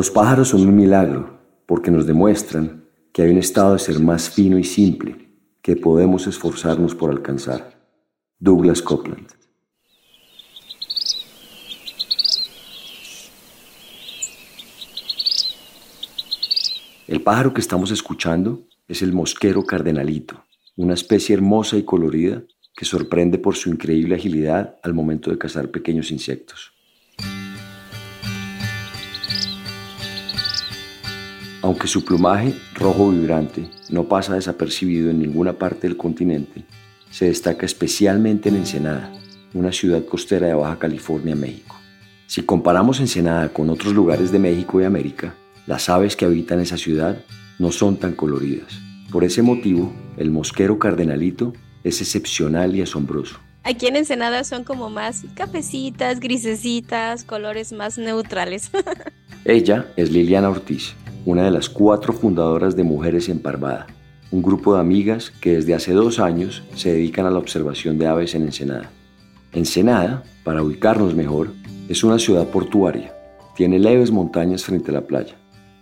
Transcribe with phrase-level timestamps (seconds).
[0.00, 4.30] Los pájaros son un milagro porque nos demuestran que hay un estado de ser más
[4.30, 5.28] fino y simple
[5.60, 7.78] que podemos esforzarnos por alcanzar.
[8.38, 9.28] Douglas Copeland.
[17.06, 20.46] El pájaro que estamos escuchando es el mosquero cardenalito,
[20.76, 22.42] una especie hermosa y colorida
[22.74, 26.79] que sorprende por su increíble agilidad al momento de cazar pequeños insectos.
[31.70, 36.64] Aunque su plumaje rojo vibrante no pasa desapercibido en ninguna parte del continente,
[37.12, 39.12] se destaca especialmente en Ensenada,
[39.54, 41.76] una ciudad costera de Baja California, México.
[42.26, 45.36] Si comparamos Ensenada con otros lugares de México y América,
[45.68, 47.22] las aves que habitan esa ciudad
[47.60, 48.80] no son tan coloridas.
[49.12, 51.52] Por ese motivo, el mosquero cardenalito
[51.84, 53.38] es excepcional y asombroso.
[53.62, 58.72] Aquí en Ensenada son como más cafecitas, grisecitas, colores más neutrales.
[59.44, 60.94] Ella es Liliana Ortiz,
[61.26, 63.86] una de las cuatro fundadoras de Mujeres en Parvada,
[64.30, 68.06] un grupo de amigas que desde hace dos años se dedican a la observación de
[68.06, 68.90] aves en Ensenada.
[69.52, 71.48] Ensenada, para ubicarnos mejor,
[71.88, 73.12] es una ciudad portuaria.
[73.56, 75.34] Tiene leves montañas frente a la playa.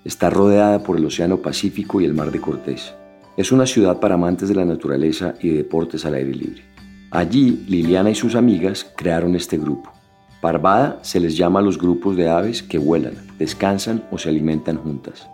[0.04, 2.94] Está rodeada por el Océano Pacífico y el Mar de Cortés.
[3.36, 6.62] Es una ciudad para amantes de la naturaleza y de deportes al aire libre.
[7.10, 9.92] Allí, Liliana y sus amigas crearon este grupo.
[10.40, 14.76] Parvada se les llama a los grupos de aves que vuelan, descansan o se alimentan
[14.76, 15.28] juntas.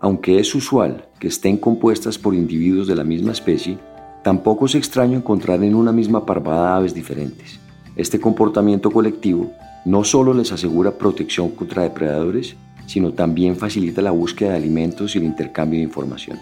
[0.00, 3.78] Aunque es usual que estén compuestas por individuos de la misma especie,
[4.24, 7.60] tampoco es extraño encontrar en una misma parvada aves diferentes.
[7.94, 9.52] Este comportamiento colectivo
[9.84, 15.18] no solo les asegura protección contra depredadores, sino también facilita la búsqueda de alimentos y
[15.18, 16.38] el intercambio de información.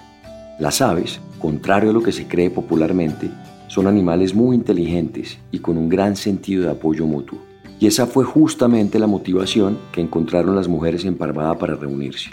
[0.59, 3.31] Las aves, contrario a lo que se cree popularmente,
[3.69, 7.50] son animales muy inteligentes y con un gran sentido de apoyo mutuo.
[7.81, 12.29] Y esa fue justamente la motivación que encontraron las mujeres en Parvada para reunirse.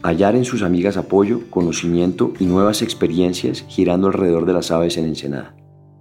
[0.00, 5.06] Hallar en sus amigas apoyo, conocimiento y nuevas experiencias girando alrededor de las aves en
[5.06, 5.56] Ensenada.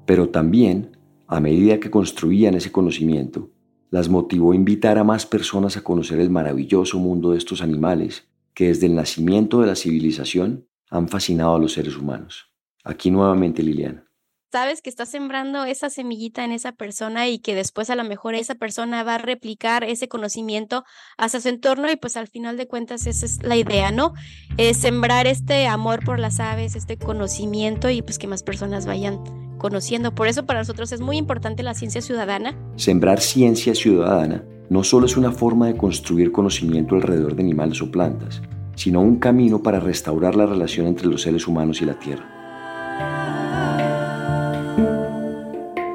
[0.05, 3.49] Pero también, a medida que construían ese conocimiento,
[3.89, 8.67] las motivó invitar a más personas a conocer el maravilloso mundo de estos animales que
[8.67, 12.51] desde el nacimiento de la civilización han fascinado a los seres humanos.
[12.83, 14.10] Aquí nuevamente Liliana
[14.51, 18.35] sabes que estás sembrando esa semillita en esa persona y que después a lo mejor
[18.35, 20.83] esa persona va a replicar ese conocimiento
[21.17, 24.13] hacia su entorno y pues al final de cuentas esa es la idea, ¿no?
[24.57, 29.23] Es sembrar este amor por las aves, este conocimiento y pues que más personas vayan
[29.57, 30.13] conociendo.
[30.13, 32.53] Por eso para nosotros es muy importante la ciencia ciudadana.
[32.75, 37.89] Sembrar ciencia ciudadana no solo es una forma de construir conocimiento alrededor de animales o
[37.89, 38.41] plantas,
[38.75, 42.40] sino un camino para restaurar la relación entre los seres humanos y la tierra.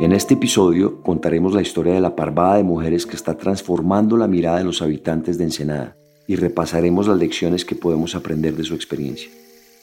[0.07, 4.29] En este episodio contaremos la historia de la parvada de mujeres que está transformando la
[4.29, 5.97] mirada de los habitantes de Ensenada
[6.29, 9.29] y repasaremos las lecciones que podemos aprender de su experiencia.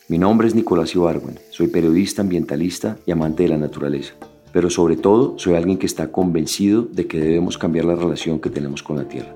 [0.07, 4.13] Mi nombre es Nicolás Ibargüen, soy periodista ambientalista y amante de la naturaleza,
[4.53, 8.49] pero sobre todo soy alguien que está convencido de que debemos cambiar la relación que
[8.49, 9.35] tenemos con la tierra.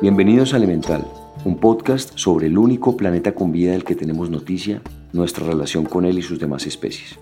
[0.00, 4.82] Bienvenidos a Elemental un podcast sobre el único planeta con vida del que tenemos noticia,
[5.12, 7.18] nuestra relación con él y sus demás especies.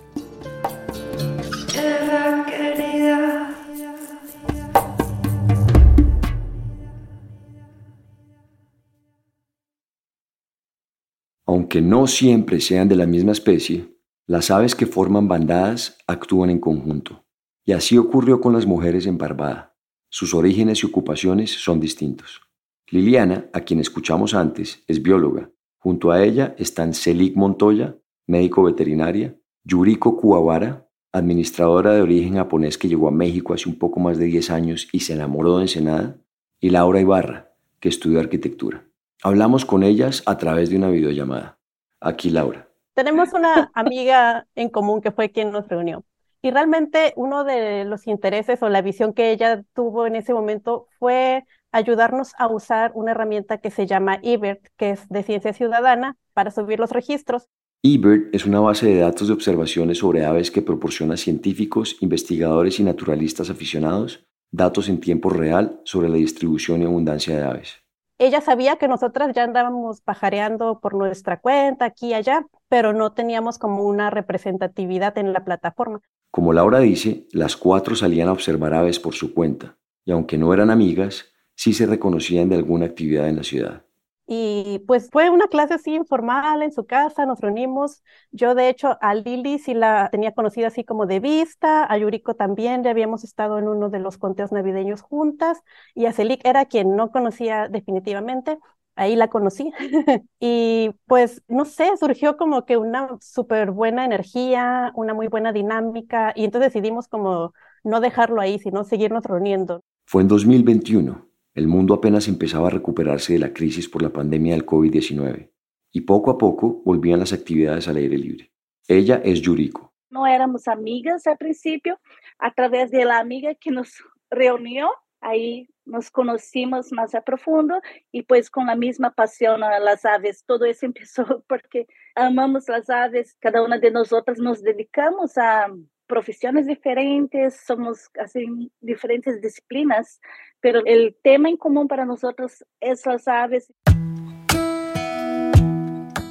[11.45, 13.95] Aunque no siempre sean de la misma especie,
[14.27, 17.25] las aves que forman bandadas actúan en conjunto.
[17.65, 19.75] Y así ocurrió con las mujeres en Barbada.
[20.09, 22.48] Sus orígenes y ocupaciones son distintos.
[22.91, 25.49] Liliana, a quien escuchamos antes, es bióloga.
[25.77, 27.95] Junto a ella están Celik Montoya,
[28.25, 33.99] médico veterinaria, Yuriko Kuwabara, administradora de origen japonés que llegó a México hace un poco
[33.99, 36.17] más de 10 años y se enamoró de Ensenada,
[36.59, 38.83] y Laura Ibarra, que estudió arquitectura.
[39.21, 41.59] Hablamos con ellas a través de una videollamada.
[41.99, 42.67] Aquí Laura.
[42.95, 46.03] Tenemos una amiga en común que fue quien nos reunió.
[46.41, 50.87] Y realmente uno de los intereses o la visión que ella tuvo en ese momento
[50.97, 56.17] fue ayudarnos a usar una herramienta que se llama eBird, que es de ciencia ciudadana,
[56.33, 57.47] para subir los registros.
[57.83, 62.79] eBird es una base de datos de observaciones sobre aves que proporciona a científicos, investigadores
[62.79, 67.77] y naturalistas aficionados datos en tiempo real sobre la distribución y abundancia de aves.
[68.17, 73.13] Ella sabía que nosotras ya andábamos pajareando por nuestra cuenta aquí y allá, pero no
[73.13, 76.01] teníamos como una representatividad en la plataforma.
[76.29, 80.53] Como Laura dice, las cuatro salían a observar aves por su cuenta, y aunque no
[80.53, 83.83] eran amigas, sí se reconocían de alguna actividad en la ciudad.
[84.25, 88.01] Y pues fue una clase así informal en su casa, nos reunimos.
[88.31, 92.35] Yo de hecho a Lili sí la tenía conocida así como de vista, a Yuriko
[92.35, 95.57] también, ya habíamos estado en uno de los conteos navideños juntas
[95.95, 98.57] y a Celik era quien no conocía definitivamente,
[98.95, 99.73] ahí la conocí.
[100.39, 106.31] y pues, no sé, surgió como que una súper buena energía, una muy buena dinámica,
[106.37, 107.53] y entonces decidimos como
[107.83, 109.81] no dejarlo ahí, sino seguirnos reuniendo.
[110.05, 111.28] Fue en 2021.
[111.53, 115.51] El mundo apenas empezaba a recuperarse de la crisis por la pandemia del COVID-19
[115.91, 118.51] y poco a poco volvían las actividades al aire libre.
[118.87, 119.93] Ella es Yuriko.
[120.09, 121.99] No éramos amigas al principio,
[122.39, 124.89] a través de la amiga que nos reunió,
[125.21, 127.81] ahí nos conocimos más a profundo
[128.11, 130.43] y pues con la misma pasión a las aves.
[130.45, 135.67] Todo eso empezó porque amamos las aves, cada una de nosotras nos dedicamos a
[136.09, 140.19] profesiones diferentes, somos así diferentes disciplinas,
[140.59, 143.71] pero el tema en común para nosotros es las aves.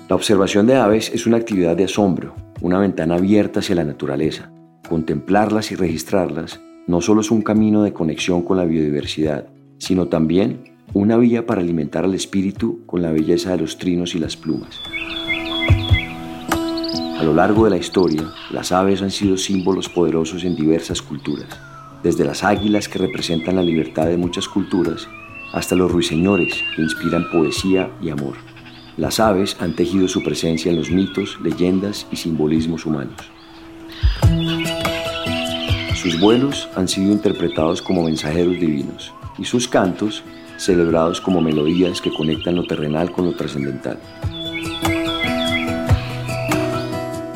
[0.08, 4.50] La observación de aves es una actividad de asombro, una ventana abierta hacia la naturaleza.
[4.88, 9.46] Contemplarlas y registrarlas no solo es un camino de conexión con la biodiversidad,
[9.78, 14.18] sino también una vía para alimentar al espíritu con la belleza de los trinos y
[14.18, 14.80] las plumas.
[17.18, 21.48] A lo largo de la historia, las aves han sido símbolos poderosos en diversas culturas,
[22.00, 25.08] desde las águilas que representan la libertad de muchas culturas,
[25.52, 28.36] hasta los ruiseñores que inspiran poesía y amor.
[28.96, 33.32] Las aves han tejido su presencia en los mitos, leyendas y simbolismos humanos.
[36.00, 40.22] Sus vuelos han sido interpretados como mensajeros divinos y sus cantos
[40.56, 43.98] celebrados como melodías que conectan lo terrenal con lo trascendental.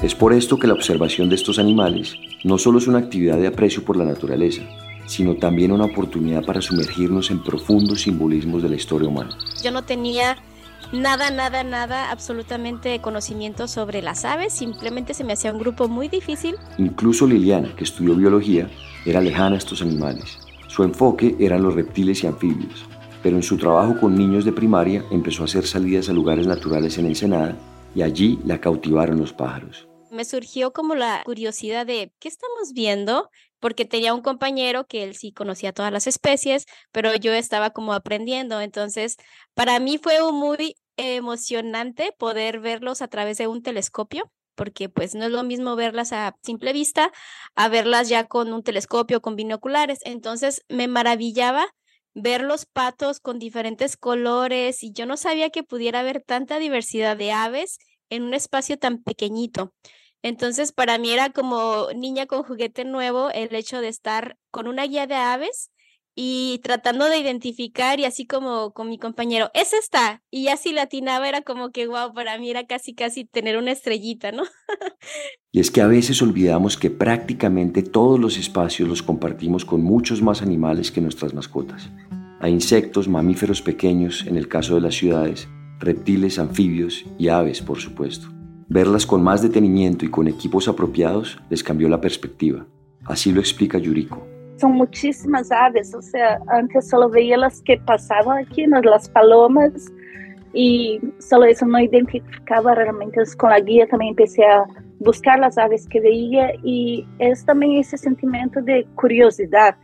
[0.02, 3.46] Es por esto que la observación de estos animales no solo es una actividad de
[3.46, 4.62] aprecio por la naturaleza,
[5.06, 9.38] sino también una oportunidad para sumergirnos en profundos simbolismos de la historia humana.
[9.62, 10.38] Yo no tenía
[10.92, 16.08] nada, nada, nada, absolutamente conocimiento sobre las aves, simplemente se me hacía un grupo muy
[16.08, 16.56] difícil.
[16.78, 18.68] Incluso Liliana, que estudió biología,
[19.06, 20.36] era lejana a estos animales.
[20.66, 22.86] Su enfoque eran los reptiles y anfibios,
[23.22, 26.98] pero en su trabajo con niños de primaria empezó a hacer salidas a lugares naturales
[26.98, 27.56] en Ensenada
[27.94, 33.30] y allí la cautivaron los pájaros me surgió como la curiosidad de qué estamos viendo,
[33.60, 37.94] porque tenía un compañero que él sí conocía todas las especies, pero yo estaba como
[37.94, 38.60] aprendiendo.
[38.60, 39.16] Entonces,
[39.54, 45.24] para mí fue muy emocionante poder verlos a través de un telescopio porque pues no
[45.24, 47.10] es lo mismo verlas a simple vista
[47.56, 50.00] a verlas ya con un telescopio, con binoculares.
[50.04, 51.66] Entonces me maravillaba
[52.14, 57.16] ver los patos con diferentes colores y yo no sabía que pudiera haber tanta diversidad
[57.16, 57.78] de aves
[58.10, 59.72] en un espacio tan pequeñito.
[60.22, 64.84] Entonces, para mí era como niña con juguete nuevo el hecho de estar con una
[64.84, 65.70] guía de aves
[66.14, 70.22] y tratando de identificar y así como con mi compañero, es esta.
[70.30, 74.30] Y así latinaba, era como que, wow, para mí era casi, casi tener una estrellita,
[74.32, 74.44] ¿no?
[75.52, 80.22] y es que a veces olvidamos que prácticamente todos los espacios los compartimos con muchos
[80.22, 81.88] más animales que nuestras mascotas.
[82.40, 85.48] Hay insectos, mamíferos pequeños, en el caso de las ciudades,
[85.78, 88.28] reptiles, anfibios y aves, por supuesto.
[88.72, 92.64] Verlas con más detenimiento y con equipos apropiados les cambió la perspectiva.
[93.04, 94.26] Así lo explica Yuriko.
[94.58, 99.92] Son muchísimas aves, o sea, antes solo veía las que pasaban aquí, las palomas,
[100.54, 103.20] y solo eso no identificaba realmente.
[103.36, 104.64] con la guía también empecé a
[105.00, 109.76] buscar las aves que veía y es también ese sentimiento de curiosidad,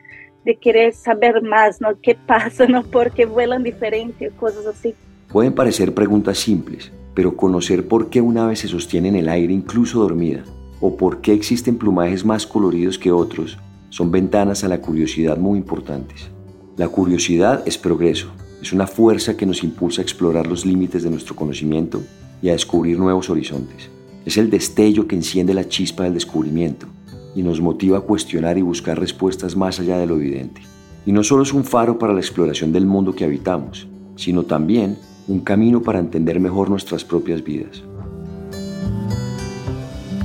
[0.46, 1.88] de querer saber más, ¿no?
[2.00, 2.84] ¿Qué pasa, ¿no?
[2.84, 4.94] Porque vuelan diferente, cosas así.
[5.30, 9.52] Pueden parecer preguntas simples, pero conocer por qué un ave se sostiene en el aire
[9.52, 10.44] incluso dormida,
[10.80, 13.58] o por qué existen plumajes más coloridos que otros,
[13.88, 16.28] son ventanas a la curiosidad muy importantes.
[16.76, 18.28] La curiosidad es progreso,
[18.62, 22.04] es una fuerza que nos impulsa a explorar los límites de nuestro conocimiento
[22.40, 23.90] y a descubrir nuevos horizontes.
[24.24, 26.86] Es el destello que enciende la chispa del descubrimiento
[27.34, 30.60] y nos motiva a cuestionar y buscar respuestas más allá de lo evidente.
[31.04, 34.96] Y no solo es un faro para la exploración del mundo que habitamos, sino también
[35.28, 37.82] un camino para entender mejor nuestras propias vidas.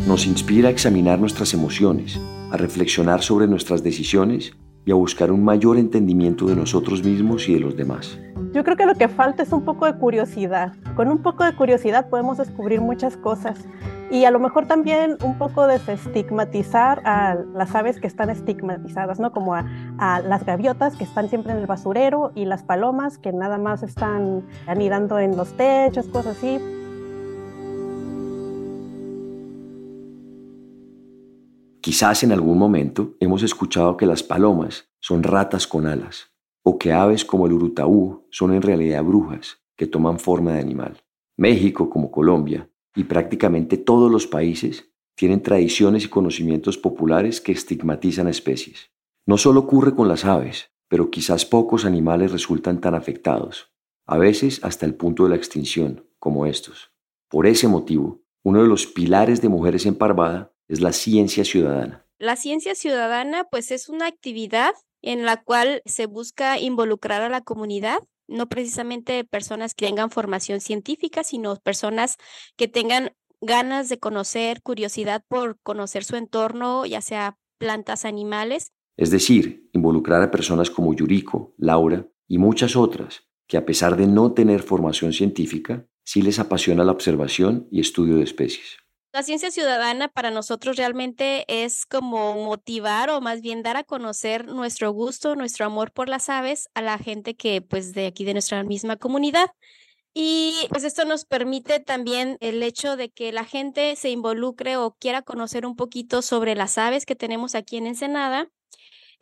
[0.07, 2.19] Nos inspira a examinar nuestras emociones,
[2.51, 4.53] a reflexionar sobre nuestras decisiones
[4.85, 8.19] y a buscar un mayor entendimiento de nosotros mismos y de los demás.
[8.53, 10.73] Yo creo que lo que falta es un poco de curiosidad.
[10.95, 13.65] Con un poco de curiosidad podemos descubrir muchas cosas
[14.11, 19.31] y a lo mejor también un poco desestigmatizar a las aves que están estigmatizadas, ¿no?
[19.31, 19.65] Como a,
[19.97, 23.81] a, las gaviotas que están siempre en el basurero y las palomas que nada más
[23.81, 26.59] están anidando en los techos, cosas así.
[31.83, 36.31] Quizás en algún momento hemos escuchado que las palomas son ratas con alas,
[36.63, 41.03] o que aves como el urutaú son en realidad brujas, que toman forma de animal.
[41.35, 48.27] México, como Colombia, y prácticamente todos los países tienen tradiciones y conocimientos populares que estigmatizan
[48.27, 48.91] a especies.
[49.25, 53.73] No solo ocurre con las aves, pero quizás pocos animales resultan tan afectados,
[54.07, 56.93] a veces hasta el punto de la extinción, como estos.
[57.27, 59.95] Por ese motivo, uno de los pilares de Mujeres en
[60.67, 62.05] es la ciencia ciudadana.
[62.19, 67.41] La ciencia ciudadana pues es una actividad en la cual se busca involucrar a la
[67.41, 72.15] comunidad, no precisamente personas que tengan formación científica, sino personas
[72.55, 78.71] que tengan ganas de conocer, curiosidad por conocer su entorno, ya sea plantas, animales.
[78.95, 84.07] Es decir, involucrar a personas como Yuriko, Laura y muchas otras, que a pesar de
[84.07, 88.77] no tener formación científica, sí les apasiona la observación y estudio de especies.
[89.13, 94.47] La ciencia ciudadana para nosotros realmente es como motivar o más bien dar a conocer
[94.47, 98.33] nuestro gusto, nuestro amor por las aves a la gente que pues de aquí de
[98.33, 99.51] nuestra misma comunidad.
[100.15, 104.95] Y pues esto nos permite también el hecho de que la gente se involucre o
[104.99, 108.49] quiera conocer un poquito sobre las aves que tenemos aquí en Ensenada.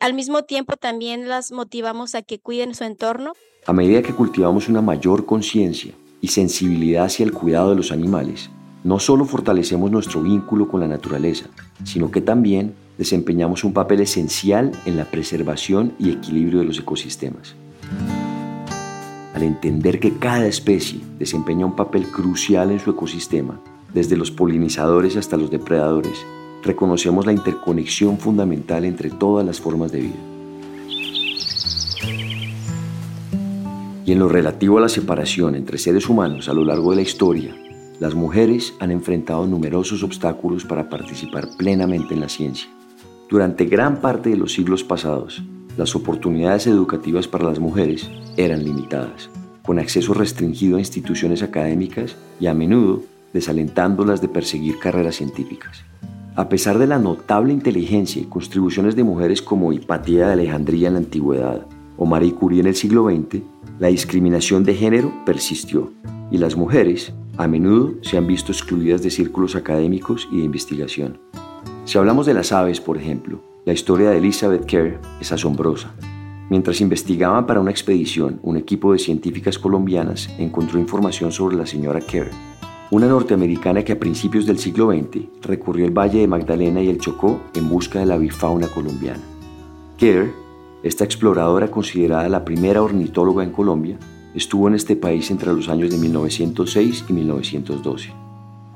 [0.00, 3.34] Al mismo tiempo también las motivamos a que cuiden su entorno.
[3.66, 8.48] A medida que cultivamos una mayor conciencia y sensibilidad hacia el cuidado de los animales,
[8.84, 11.46] no solo fortalecemos nuestro vínculo con la naturaleza,
[11.84, 17.54] sino que también desempeñamos un papel esencial en la preservación y equilibrio de los ecosistemas.
[19.34, 23.60] Al entender que cada especie desempeña un papel crucial en su ecosistema,
[23.94, 26.24] desde los polinizadores hasta los depredadores,
[26.62, 30.16] reconocemos la interconexión fundamental entre todas las formas de vida.
[34.04, 37.02] Y en lo relativo a la separación entre seres humanos a lo largo de la
[37.02, 37.54] historia,
[38.02, 42.68] las mujeres han enfrentado numerosos obstáculos para participar plenamente en la ciencia.
[43.30, 45.40] Durante gran parte de los siglos pasados,
[45.76, 49.30] las oportunidades educativas para las mujeres eran limitadas,
[49.64, 55.84] con acceso restringido a instituciones académicas y a menudo desalentándolas de perseguir carreras científicas.
[56.34, 60.94] A pesar de la notable inteligencia y contribuciones de mujeres como Hipatía de Alejandría en
[60.94, 61.66] la antigüedad
[61.96, 63.42] o Marie Curie en el siglo XX,
[63.82, 65.92] la discriminación de género persistió
[66.30, 71.18] y las mujeres a menudo se han visto excluidas de círculos académicos y de investigación.
[71.84, 75.92] Si hablamos de las aves, por ejemplo, la historia de Elizabeth Kerr es asombrosa.
[76.48, 82.00] Mientras investigaban para una expedición, un equipo de científicas colombianas encontró información sobre la señora
[82.00, 82.30] Kerr,
[82.92, 86.98] una norteamericana que a principios del siglo XX recurrió el Valle de Magdalena y el
[86.98, 89.24] Chocó en busca de la bifauna colombiana.
[89.98, 90.41] Kerr,
[90.82, 93.98] esta exploradora considerada la primera ornitóloga en Colombia,
[94.34, 98.12] estuvo en este país entre los años de 1906 y 1912.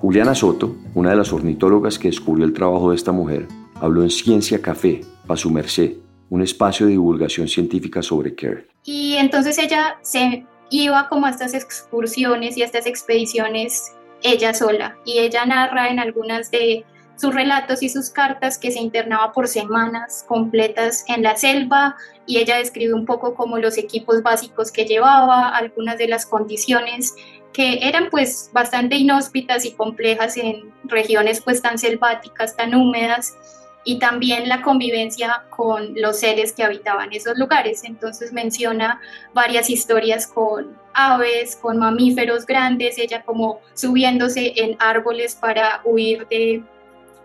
[0.01, 3.49] Juliana Soto, una de las ornitólogas que descubrió el trabajo de esta mujer,
[3.81, 5.95] habló en Ciencia Café, para su merced,
[6.31, 8.69] un espacio de divulgación científica sobre Kerr.
[8.85, 14.97] Y entonces ella se iba como a estas excursiones y estas expediciones ella sola.
[15.05, 16.85] Y ella narra en algunas de
[17.17, 21.97] sus relatos y sus cartas que se internaba por semanas completas en la selva
[22.27, 27.15] y ella describe un poco como los equipos básicos que llevaba, algunas de las condiciones
[27.53, 33.35] que eran pues bastante inhóspitas y complejas en regiones pues tan selváticas, tan húmedas
[33.83, 37.85] y también la convivencia con los seres que habitaban esos lugares.
[37.85, 39.01] Entonces menciona
[39.33, 46.63] varias historias con aves, con mamíferos grandes, ella como subiéndose en árboles para huir de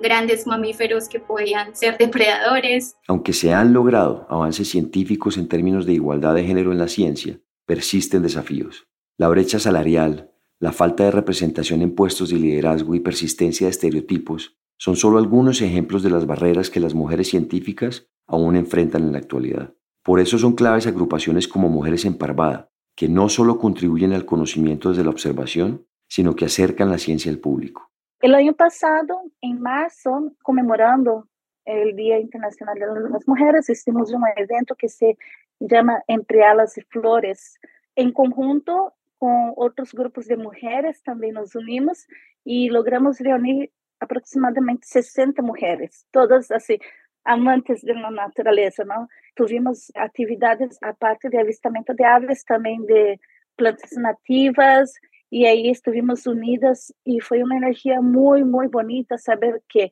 [0.01, 2.95] grandes mamíferos que podían ser depredadores.
[3.07, 7.39] Aunque se han logrado avances científicos en términos de igualdad de género en la ciencia,
[7.65, 8.87] persisten desafíos.
[9.17, 14.57] La brecha salarial, la falta de representación en puestos de liderazgo y persistencia de estereotipos
[14.77, 19.19] son solo algunos ejemplos de las barreras que las mujeres científicas aún enfrentan en la
[19.19, 19.75] actualidad.
[20.03, 24.89] Por eso son claves agrupaciones como Mujeres en Parvada, que no solo contribuyen al conocimiento
[24.89, 27.90] desde la observación, sino que acercan la ciencia al público.
[28.21, 31.27] El año pasado, en marzo, conmemorando
[31.65, 35.17] el Día Internacional de las Mujeres, hicimos un evento que se
[35.59, 37.59] llama Entre Alas y Flores.
[37.95, 42.05] En conjunto con otros grupos de mujeres también nos unimos
[42.43, 46.79] y logramos reunir aproximadamente 60 mujeres, todas así,
[47.23, 49.07] amantes de la naturaleza, ¿no?
[49.33, 53.19] Tuvimos actividades aparte de avistamiento de aves, también de
[53.55, 54.93] plantas nativas,
[55.31, 59.91] y ahí estuvimos unidas y fue una energía muy, muy bonita saber que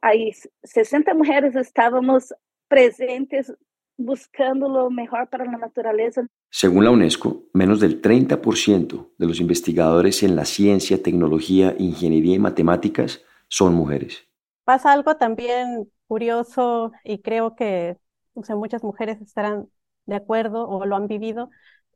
[0.00, 0.32] ahí
[0.64, 2.34] 60 mujeres estábamos
[2.68, 3.52] presentes
[3.98, 6.26] buscando lo mejor para la naturaleza.
[6.50, 12.38] Según la UNESCO, menos del 30% de los investigadores en la ciencia, tecnología, ingeniería y
[12.38, 14.26] matemáticas son mujeres.
[14.64, 17.98] Pasa algo también curioso y creo que
[18.34, 19.68] muchas mujeres estarán
[20.06, 21.50] de acuerdo o lo han vivido,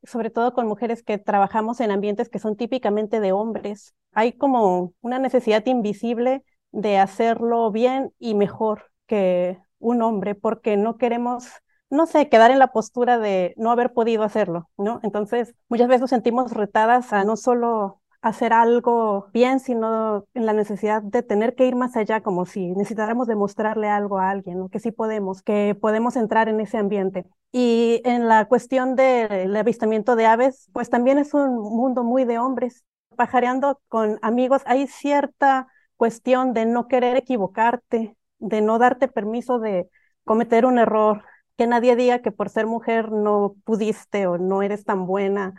[0.07, 3.95] sobre todo con mujeres que trabajamos en ambientes que son típicamente de hombres.
[4.13, 10.97] Hay como una necesidad invisible de hacerlo bien y mejor que un hombre porque no
[10.97, 11.47] queremos
[11.91, 15.01] no sé, quedar en la postura de no haber podido hacerlo, ¿no?
[15.03, 20.53] Entonces, muchas veces nos sentimos retadas a no solo hacer algo bien, sino en la
[20.53, 24.81] necesidad de tener que ir más allá, como si necesitáramos demostrarle algo a alguien, que
[24.81, 27.25] sí podemos, que podemos entrar en ese ambiente.
[27.53, 32.39] Y en la cuestión del avistamiento de aves, pues también es un mundo muy de
[32.39, 32.85] hombres.
[33.17, 39.89] Pajareando con amigos, hay cierta cuestión de no querer equivocarte, de no darte permiso de
[40.25, 41.25] cometer un error,
[41.57, 45.55] que nadie diga que por ser mujer no pudiste o no eres tan buena.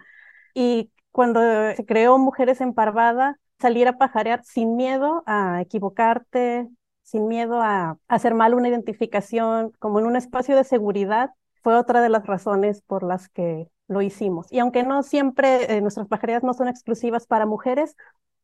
[0.53, 1.41] Y cuando
[1.75, 6.67] se creó Mujeres en Parvada, salir a pajarear sin miedo a equivocarte,
[7.01, 11.31] sin miedo a hacer mal una identificación, como en un espacio de seguridad,
[11.63, 14.45] fue otra de las razones por las que lo hicimos.
[14.51, 17.95] Y aunque no siempre eh, nuestras pajareadas no son exclusivas para mujeres,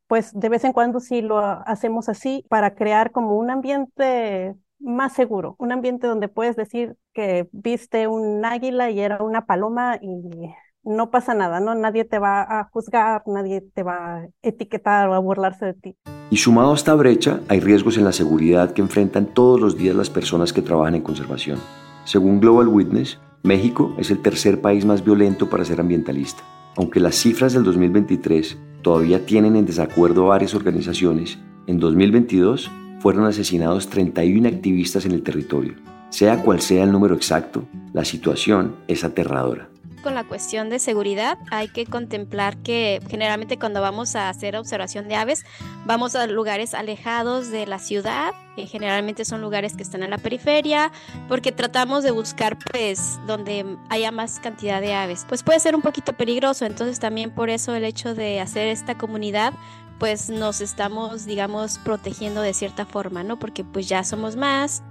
[0.07, 5.13] pues de vez en cuando sí lo hacemos así para crear como un ambiente más
[5.13, 10.49] seguro, un ambiente donde puedes decir que viste un águila y era una paloma y
[10.83, 11.75] no pasa nada, ¿no?
[11.75, 15.95] Nadie te va a juzgar, nadie te va a etiquetar o a burlarse de ti.
[16.29, 19.95] Y sumado a esta brecha, hay riesgos en la seguridad que enfrentan todos los días
[19.95, 21.59] las personas que trabajan en conservación.
[22.05, 26.43] Según Global Witness, México es el tercer país más violento para ser ambientalista.
[26.75, 33.89] Aunque las cifras del 2023 todavía tienen en desacuerdo varias organizaciones, en 2022 fueron asesinados
[33.89, 35.75] 31 activistas en el territorio.
[36.09, 39.72] Sea cual sea el número exacto, la situación es aterradora
[40.03, 45.07] con la cuestión de seguridad, hay que contemplar que generalmente cuando vamos a hacer observación
[45.07, 45.43] de aves,
[45.86, 50.19] vamos a lugares alejados de la ciudad, que generalmente son lugares que están en la
[50.19, 50.91] periferia,
[51.27, 55.25] porque tratamos de buscar pues donde haya más cantidad de aves.
[55.27, 58.98] Pues puede ser un poquito peligroso, entonces también por eso el hecho de hacer esta
[58.98, 59.53] comunidad
[60.00, 63.39] pues nos estamos, digamos, protegiendo de cierta forma, ¿no?
[63.39, 64.84] Porque pues ya somos más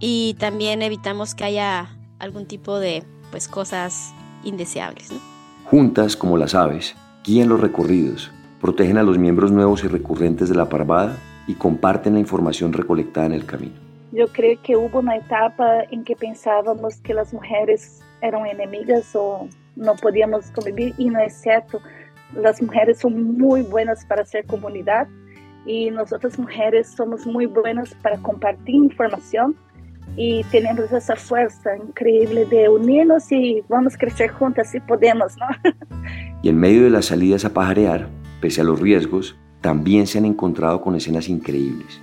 [0.00, 4.12] y también evitamos que haya algún tipo de pues cosas
[4.44, 5.12] indeseables.
[5.64, 10.54] Juntas, como las aves, guían los recorridos, protegen a los miembros nuevos y recurrentes de
[10.54, 13.74] la parvada y comparten la información recolectada en el camino.
[14.12, 19.48] Yo creo que hubo una etapa en que pensábamos que las mujeres eran enemigas o
[19.76, 21.80] no podíamos convivir y no es cierto.
[22.34, 25.08] Las mujeres son muy buenas para hacer comunidad
[25.66, 29.54] y nosotras mujeres somos muy buenas para compartir información
[30.20, 35.46] y tenemos esa fuerza increíble de unirnos y vamos a crecer juntas si podemos, ¿no?
[36.42, 38.08] Y en medio de las salidas a pajarear,
[38.40, 42.00] pese a los riesgos, también se han encontrado con escenas increíbles.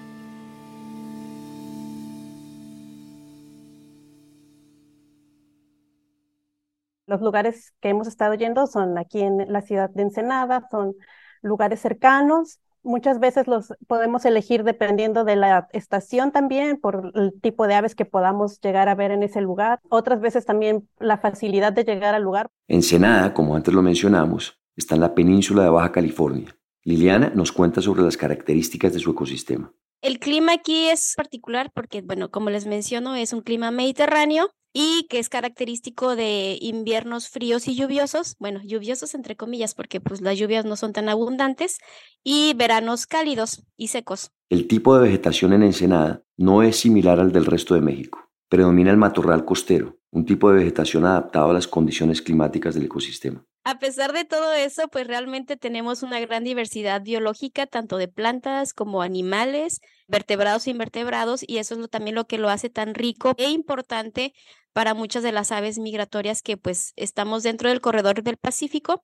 [7.06, 10.96] Los lugares que hemos estado yendo son aquí en la ciudad de Ensenada, son
[11.42, 17.66] lugares cercanos Muchas veces los podemos elegir dependiendo de la estación también, por el tipo
[17.66, 19.80] de aves que podamos llegar a ver en ese lugar.
[19.90, 22.48] Otras veces también la facilidad de llegar al lugar.
[22.68, 26.56] Ensenada, como antes lo mencionamos, está en la península de Baja California.
[26.84, 29.74] Liliana nos cuenta sobre las características de su ecosistema.
[30.06, 35.08] El clima aquí es particular porque, bueno, como les menciono, es un clima mediterráneo y
[35.10, 40.38] que es característico de inviernos fríos y lluviosos, bueno, lluviosos entre comillas porque pues las
[40.38, 41.80] lluvias no son tan abundantes
[42.24, 44.30] y veranos cálidos y secos.
[44.52, 48.30] El tipo de vegetación en Ensenada no es similar al del resto de México.
[48.48, 53.46] Predomina el matorral costero, un tipo de vegetación adaptado a las condiciones climáticas del ecosistema.
[53.66, 58.74] A pesar de todo eso, pues realmente tenemos una gran diversidad biológica, tanto de plantas
[58.74, 63.34] como animales, vertebrados e invertebrados, y eso es también lo que lo hace tan rico
[63.38, 64.34] e importante
[64.72, 69.04] para muchas de las aves migratorias que pues estamos dentro del corredor del Pacífico.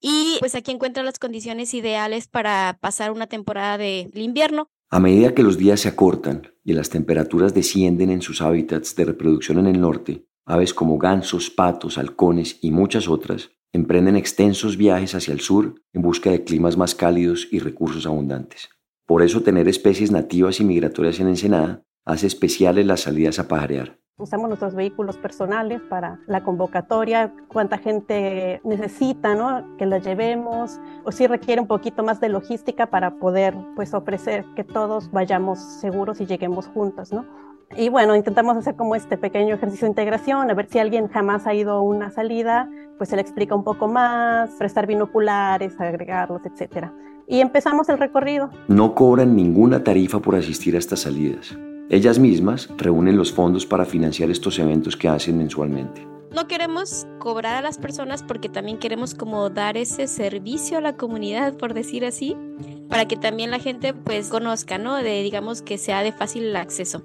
[0.00, 4.70] Y pues aquí encuentran las condiciones ideales para pasar una temporada de invierno.
[4.90, 9.06] A medida que los días se acortan y las temperaturas descienden en sus hábitats de
[9.06, 15.14] reproducción en el norte, aves como gansos, patos, halcones y muchas otras emprenden extensos viajes
[15.14, 18.70] hacia el sur en busca de climas más cálidos y recursos abundantes.
[19.06, 23.98] Por eso tener especies nativas y migratorias en Ensenada hace especiales las salidas a pajarear.
[24.18, 29.76] Usamos nuestros vehículos personales para la convocatoria, cuánta gente necesita, ¿no?
[29.76, 34.46] Que la llevemos, o si requiere un poquito más de logística para poder, pues, ofrecer
[34.54, 37.26] que todos vayamos seguros y lleguemos juntos, ¿no?
[37.74, 41.46] Y bueno, intentamos hacer como este pequeño ejercicio de integración, a ver si alguien jamás
[41.46, 46.42] ha ido a una salida, pues se le explica un poco más, prestar binoculares, agregarlos,
[46.44, 46.86] etc.
[47.26, 48.50] Y empezamos el recorrido.
[48.68, 51.56] No cobran ninguna tarifa por asistir a estas salidas.
[51.90, 56.06] Ellas mismas reúnen los fondos para financiar estos eventos que hacen mensualmente.
[56.32, 60.96] no queremos cobrar a las personas porque también queremos como dar ese servicio a la
[60.96, 62.36] comunidad, por decir así,
[62.90, 64.96] para que también la gente pues conozca, ¿no?
[64.96, 67.02] De digamos que sea de fácil acceso.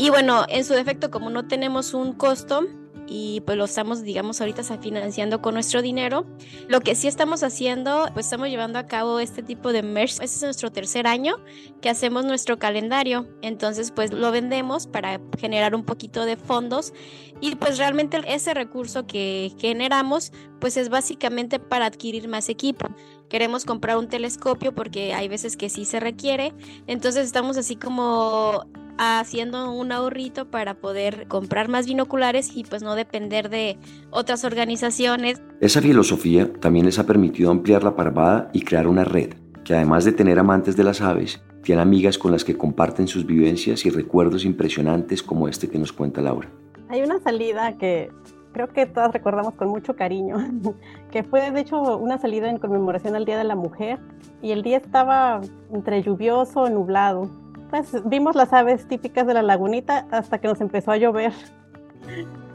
[0.00, 2.66] Y bueno, en su defecto, como no tenemos un costo,
[3.06, 6.24] y pues lo estamos, digamos, ahorita financiando con nuestro dinero.
[6.68, 10.12] Lo que sí estamos haciendo, pues estamos llevando a cabo este tipo de merch.
[10.12, 11.36] Este es nuestro tercer año
[11.82, 13.28] que hacemos nuestro calendario.
[13.42, 16.94] Entonces, pues lo vendemos para generar un poquito de fondos
[17.42, 22.88] y pues realmente ese recurso que generamos, pues es básicamente para adquirir más equipo
[23.30, 26.52] queremos comprar un telescopio porque hay veces que sí se requiere.
[26.86, 28.66] Entonces estamos así como
[28.98, 33.78] haciendo un ahorrito para poder comprar más binoculares y pues no depender de
[34.10, 35.40] otras organizaciones.
[35.60, 39.32] Esa filosofía también les ha permitido ampliar la parvada y crear una red
[39.64, 43.26] que además de tener amantes de las aves, tiene amigas con las que comparten sus
[43.26, 46.48] vivencias y recuerdos impresionantes como este que nos cuenta Laura.
[46.88, 48.10] Hay una salida que
[48.52, 50.36] creo que todas recordamos con mucho cariño,
[51.10, 53.98] que fue de hecho una salida en conmemoración al Día de la Mujer
[54.42, 55.40] y el día estaba
[55.72, 57.28] entre lluvioso, nublado
[57.70, 61.32] pues vimos las aves típicas de la lagunita hasta que nos empezó a llover.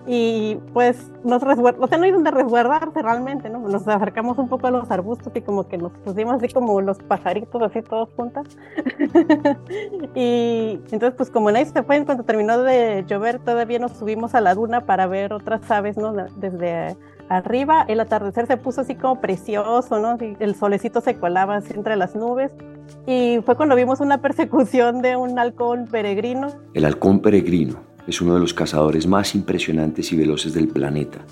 [0.08, 3.60] Y pues nos resguardamos, o sea, no hay donde resguardarse realmente, ¿no?
[3.60, 7.00] Nos acercamos un poco a los arbustos y como que nos pusimos así como los
[7.00, 8.46] pajaritos, así todos juntas.
[10.16, 14.42] y entonces, pues como nadie se fue, cuando terminó de llover, todavía nos subimos a
[14.42, 16.14] la duna para ver otras aves, ¿no?
[16.14, 16.96] Desde
[17.30, 20.18] arriba, el atardecer se puso así como precioso, ¿no?
[20.20, 22.52] el solecito se colaba así entre las nubes.
[23.08, 26.50] Y fue cuando vimos una persecución de un halcón peregrino.
[26.76, 31.26] El halcón peregrino es uno de los cazadores más impresionantes y veloces del planeta.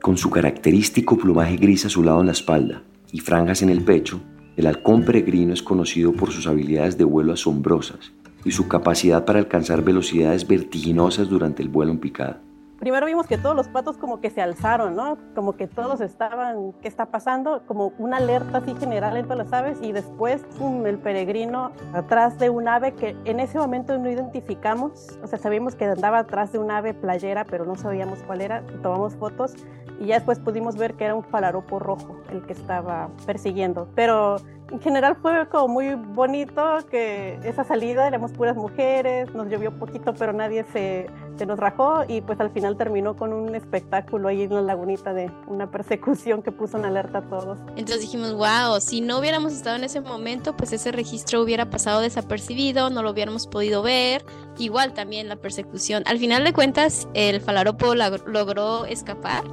[0.00, 4.20] Con su característico plumaje gris azulado en la espalda y franjas en el pecho,
[4.56, 8.12] el halcón peregrino es conocido por sus habilidades de vuelo asombrosas
[8.44, 12.40] y su capacidad para alcanzar velocidades vertiginosas durante el vuelo en picada.
[12.84, 15.16] Primero vimos que todos los patos como que se alzaron, ¿no?
[15.34, 17.62] Como que todos estaban, ¿qué está pasando?
[17.66, 20.42] Como una alerta así general en todas las aves y después
[20.84, 25.74] el peregrino atrás de un ave que en ese momento no identificamos, o sea, sabíamos
[25.76, 29.54] que andaba atrás de un ave playera, pero no sabíamos cuál era, tomamos fotos
[29.98, 34.36] y ya después pudimos ver que era un falaropo rojo el que estaba persiguiendo, pero
[34.70, 40.14] en general fue como muy bonito que esa salida éramos puras mujeres, nos llovió poquito,
[40.14, 44.42] pero nadie se, se, nos rajó y pues al final terminó con un espectáculo ahí
[44.42, 47.58] en la lagunita de una persecución que puso en alerta a todos.
[47.76, 52.00] Entonces dijimos, wow, si no hubiéramos estado en ese momento, pues ese registro hubiera pasado
[52.00, 54.24] desapercibido, no lo hubiéramos podido ver.
[54.58, 56.04] Igual también la persecución.
[56.06, 59.44] Al final de cuentas, el falaropo logró escapar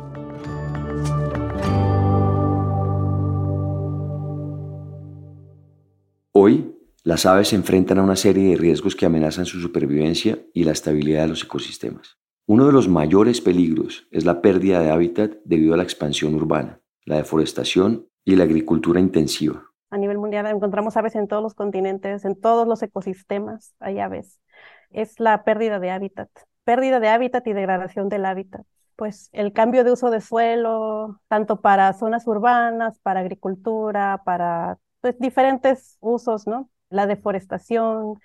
[7.04, 10.72] las aves se enfrentan a una serie de riesgos que amenazan su supervivencia y la
[10.72, 12.20] estabilidad de los ecosistemas.
[12.46, 16.80] Uno de los mayores peligros es la pérdida de hábitat debido a la expansión urbana,
[17.06, 19.64] la deforestación y la agricultura intensiva.
[19.90, 24.40] A nivel mundial encontramos aves en todos los continentes, en todos los ecosistemas hay aves.
[24.92, 26.30] Es la pérdida de hábitat,
[26.66, 28.62] pérdida de hábitat y degradación del hábitat.
[28.96, 35.18] Pues el cambio de uso de suelo, tanto para zonas urbanas, para agricultura, para pues,
[35.18, 36.70] diferentes usos, ¿no?
[36.92, 38.20] La deforestación,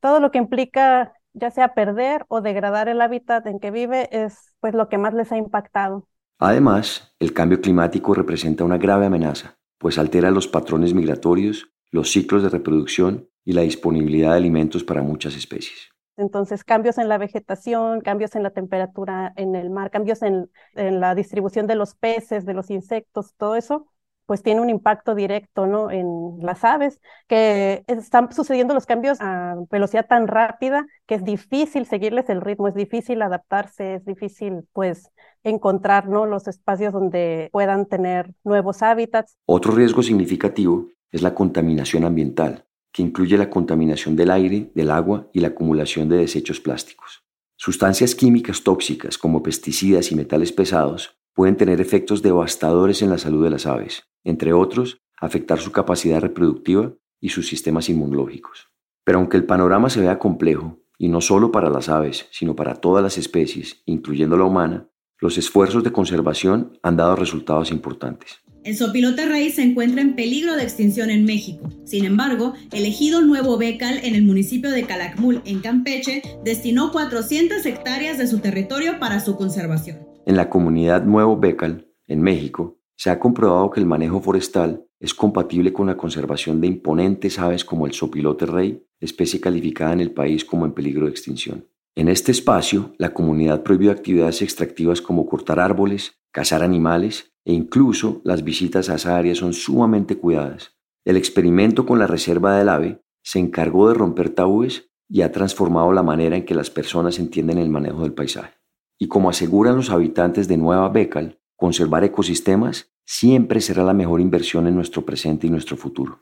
[0.00, 4.54] todo lo que implica ya sea perder o degradar el hábitat en que vive es
[4.60, 6.06] pues lo que más les ha impactado.
[6.38, 12.42] Además, el cambio climático representa una grave amenaza, pues altera los patrones migratorios, los ciclos
[12.42, 15.90] de reproducción y la disponibilidad de alimentos para muchas especies.
[16.16, 21.00] Entonces, cambios en la vegetación, cambios en la temperatura en el mar, cambios en, en
[21.00, 23.86] la distribución de los peces, de los insectos, todo eso
[24.30, 25.90] pues tiene un impacto directo ¿no?
[25.90, 26.06] en
[26.40, 32.30] las aves, que están sucediendo los cambios a velocidad tan rápida que es difícil seguirles
[32.30, 35.10] el ritmo, es difícil adaptarse, es difícil pues
[35.42, 36.26] encontrar ¿no?
[36.26, 39.36] los espacios donde puedan tener nuevos hábitats.
[39.46, 45.26] Otro riesgo significativo es la contaminación ambiental, que incluye la contaminación del aire, del agua
[45.32, 47.24] y la acumulación de desechos plásticos.
[47.56, 53.42] Sustancias químicas tóxicas como pesticidas y metales pesados pueden tener efectos devastadores en la salud
[53.42, 58.68] de las aves, entre otros, afectar su capacidad reproductiva y sus sistemas inmunológicos.
[59.04, 62.74] Pero aunque el panorama se vea complejo, y no solo para las aves, sino para
[62.74, 68.40] todas las especies, incluyendo la humana, los esfuerzos de conservación han dado resultados importantes.
[68.62, 71.70] El sopilote rey se encuentra en peligro de extinción en México.
[71.86, 77.64] Sin embargo, el ejido Nuevo Becal en el municipio de Calakmul, en Campeche, destinó 400
[77.64, 80.09] hectáreas de su territorio para su conservación.
[80.26, 85.14] En la comunidad Nuevo Becal, en México, se ha comprobado que el manejo forestal es
[85.14, 90.12] compatible con la conservación de imponentes aves como el sopilote rey, especie calificada en el
[90.12, 91.66] país como en peligro de extinción.
[91.96, 98.20] En este espacio, la comunidad prohibió actividades extractivas como cortar árboles, cazar animales e incluso
[98.22, 100.76] las visitas a esa área son sumamente cuidadas.
[101.06, 105.92] El experimento con la reserva del ave se encargó de romper tabúes y ha transformado
[105.92, 108.59] la manera en que las personas entienden el manejo del paisaje.
[109.02, 114.66] Y como aseguran los habitantes de Nueva Becal, conservar ecosistemas siempre será la mejor inversión
[114.66, 116.20] en nuestro presente y nuestro futuro.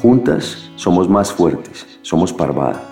[0.00, 2.82] Juntas somos más fuertes, somos Parvada.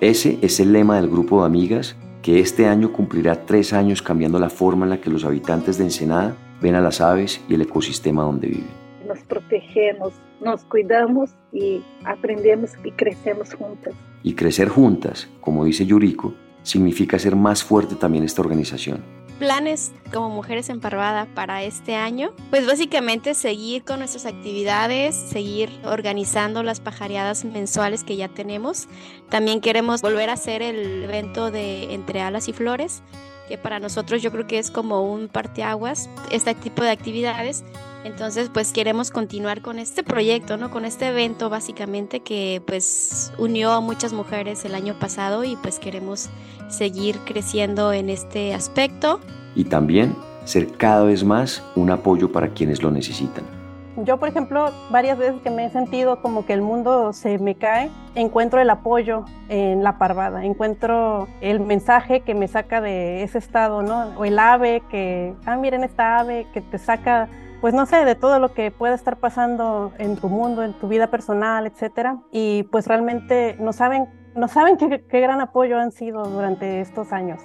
[0.00, 4.38] Ese es el lema del grupo de amigas que este año cumplirá tres años cambiando
[4.38, 7.60] la forma en la que los habitantes de Ensenada ven a las aves y el
[7.60, 8.70] ecosistema donde viven.
[9.06, 13.94] Nos protegemos, nos cuidamos y aprendemos y crecemos juntas.
[14.22, 19.02] Y crecer juntas, como dice Yuriko, significa ser más fuerte también esta organización
[19.38, 22.32] planes como Mujeres en Parvada para este año?
[22.50, 28.88] Pues básicamente seguir con nuestras actividades, seguir organizando las pajareadas mensuales que ya tenemos.
[29.28, 33.02] También queremos volver a hacer el evento de Entre Alas y Flores,
[33.48, 37.64] que para nosotros yo creo que es como un parteaguas, este tipo de actividades.
[38.04, 40.70] Entonces, pues queremos continuar con este proyecto, ¿no?
[40.70, 45.78] Con este evento básicamente que pues unió a muchas mujeres el año pasado y pues
[45.78, 46.28] queremos
[46.68, 49.20] seguir creciendo en este aspecto.
[49.56, 53.57] Y también ser cada vez más un apoyo para quienes lo necesitan.
[54.04, 57.56] Yo, por ejemplo, varias veces que me he sentido como que el mundo se me
[57.56, 63.38] cae, encuentro el apoyo en la parvada, encuentro el mensaje que me saca de ese
[63.38, 64.16] estado, ¿no?
[64.16, 67.28] O el ave que, ah, miren esta ave que te saca
[67.60, 70.86] pues no sé, de todo lo que pueda estar pasando en tu mundo, en tu
[70.86, 72.18] vida personal, etcétera.
[72.30, 74.06] Y pues realmente no saben,
[74.36, 77.40] no saben qué, qué gran apoyo han sido durante estos años.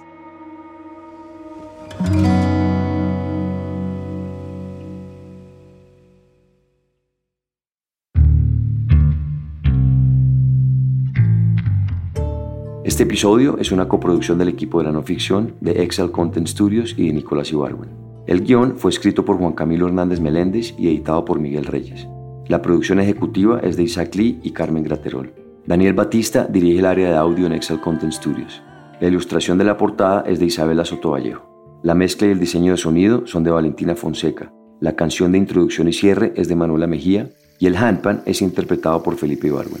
[12.84, 16.94] Este episodio es una coproducción del equipo de la no ficción de Excel Content Studios
[16.98, 17.88] y de Nicolás Ibarwen.
[18.26, 22.06] El guion fue escrito por Juan Camilo Hernández Meléndez y editado por Miguel Reyes.
[22.46, 25.32] La producción ejecutiva es de Isaac Lee y Carmen Graterol.
[25.64, 28.62] Daniel Batista dirige el área de audio en Excel Content Studios.
[29.00, 31.80] La ilustración de la portada es de Isabela Sotovallejo.
[31.82, 34.52] La mezcla y el diseño de sonido son de Valentina Fonseca.
[34.80, 39.02] La canción de introducción y cierre es de Manuela Mejía y el handpan es interpretado
[39.02, 39.80] por Felipe Ibarwen.